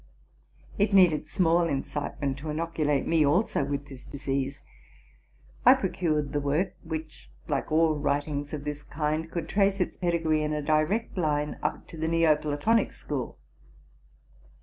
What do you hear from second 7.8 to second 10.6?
writings of this kind, could trace its pedigree in